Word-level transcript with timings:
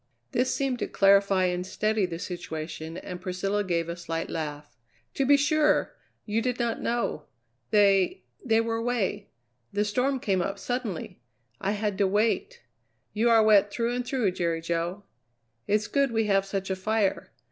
This 0.31 0.51
seemed 0.51 0.79
to 0.79 0.87
clarify 0.87 1.45
and 1.45 1.63
steady 1.63 2.07
the 2.07 2.17
situation 2.17 2.97
and 2.97 3.21
Priscilla 3.21 3.63
gave 3.63 3.87
a 3.87 3.95
slight 3.95 4.31
laugh: 4.31 4.75
"To 5.13 5.27
be 5.27 5.37
sure. 5.37 5.95
You 6.25 6.41
did 6.41 6.57
not 6.57 6.81
know. 6.81 7.25
They 7.69 8.23
they 8.43 8.61
were 8.61 8.77
away. 8.77 9.29
The 9.71 9.85
storm 9.85 10.19
came 10.19 10.41
up 10.41 10.57
suddenly. 10.57 11.21
I 11.59 11.73
had 11.73 11.99
to 11.99 12.07
wait. 12.07 12.63
You 13.13 13.29
are 13.29 13.43
wet 13.43 13.69
through 13.69 13.93
and 13.93 14.03
through, 14.03 14.31
Jerry 14.31 14.61
Jo. 14.61 15.03
It's 15.67 15.85
good 15.85 16.11
we 16.11 16.25
have 16.25 16.47
such 16.47 16.71
a 16.71 16.75
fire. 16.75 17.31